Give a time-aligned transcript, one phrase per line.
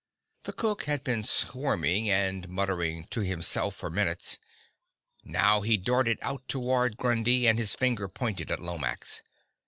[0.45, 4.39] The cook had been squirming and muttering to himself for minutes.
[5.23, 9.21] Now he darted out toward Grundy, and his finger pointed to Lomax.